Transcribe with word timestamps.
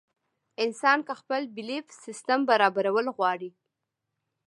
انسان 0.65 0.97
کۀ 1.07 1.13
خپل 1.21 1.41
بيليف 1.55 1.85
سسټم 2.03 2.39
برابرول 2.49 3.05
غواړي 3.17 3.49